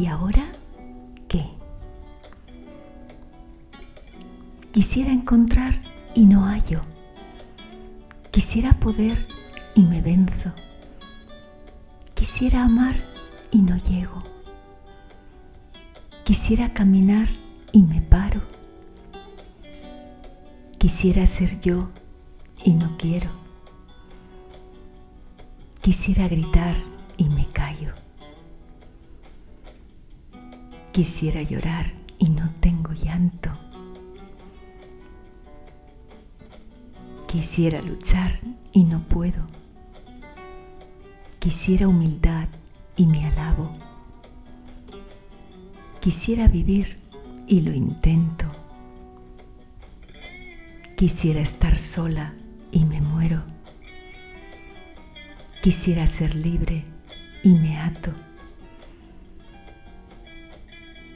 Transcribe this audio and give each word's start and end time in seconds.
¿Y 0.00 0.06
ahora 0.06 0.50
qué? 1.28 1.44
Quisiera 4.72 5.12
encontrar 5.12 5.78
y 6.14 6.24
no 6.24 6.46
hallo. 6.46 6.80
Quisiera 8.30 8.72
poder 8.72 9.26
y 9.74 9.82
me 9.82 10.00
venzo. 10.00 10.54
Quisiera 12.14 12.64
amar 12.64 12.96
y 13.50 13.58
no 13.60 13.76
llego. 13.76 14.22
Quisiera 16.24 16.72
caminar 16.72 17.28
y 17.72 17.82
me 17.82 18.00
paro. 18.00 18.40
Quisiera 20.78 21.26
ser 21.26 21.60
yo 21.60 21.90
y 22.64 22.72
no 22.72 22.96
quiero. 22.96 23.28
Quisiera 25.82 26.26
gritar 26.26 26.74
y 27.18 27.24
me 27.24 27.46
callo. 27.52 27.92
Quisiera 30.92 31.40
llorar 31.42 31.92
y 32.18 32.30
no 32.30 32.50
tengo 32.60 32.92
llanto. 32.92 33.50
Quisiera 37.28 37.80
luchar 37.80 38.40
y 38.72 38.82
no 38.82 39.00
puedo. 39.04 39.38
Quisiera 41.38 41.86
humildad 41.86 42.48
y 42.96 43.06
me 43.06 43.24
alabo. 43.24 43.72
Quisiera 46.00 46.48
vivir 46.48 46.96
y 47.46 47.60
lo 47.60 47.72
intento. 47.72 48.46
Quisiera 50.96 51.40
estar 51.40 51.78
sola 51.78 52.34
y 52.72 52.84
me 52.84 53.00
muero. 53.00 53.44
Quisiera 55.62 56.06
ser 56.08 56.34
libre 56.34 56.84
y 57.44 57.50
me 57.50 57.78
ato. 57.78 58.12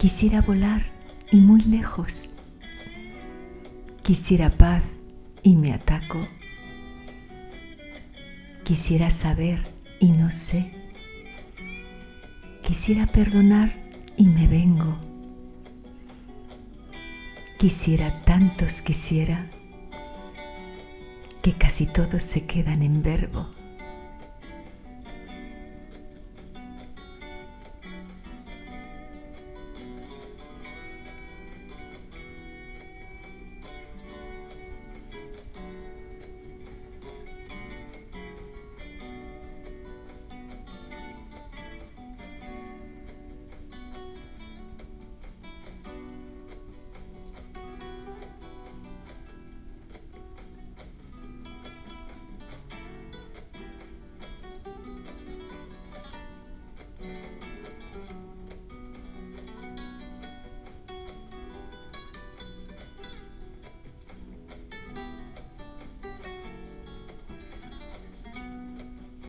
Quisiera 0.04 0.42
volar 0.42 0.82
y 1.32 1.40
muy 1.40 1.62
lejos. 1.62 2.34
Quisiera 4.02 4.50
paz 4.50 4.84
y 5.42 5.56
me 5.56 5.72
ataco. 5.72 6.20
Quisiera 8.64 9.08
saber 9.08 9.66
y 10.00 10.10
no 10.10 10.30
sé. 10.30 10.70
Quisiera 12.62 13.06
perdonar 13.06 13.74
y 14.18 14.26
me 14.26 14.46
vengo. 14.46 14.94
Quisiera 17.58 18.22
tantos 18.24 18.82
quisiera 18.82 19.48
que 21.40 21.54
casi 21.54 21.86
todos 21.86 22.22
se 22.22 22.46
quedan 22.46 22.82
en 22.82 23.02
verbo. 23.02 23.48